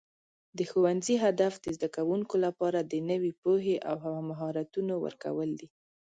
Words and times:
د 0.57 0.59
ښوونځي 0.69 1.15
هدف 1.25 1.53
د 1.61 1.67
زده 1.77 1.89
کوونکو 1.95 2.35
لپاره 2.45 2.79
د 2.81 2.93
نوي 3.09 3.31
پوهې 3.41 3.75
او 3.89 3.95
مهارتونو 4.29 4.93
ورکول 5.05 5.49
دي. 5.59 5.67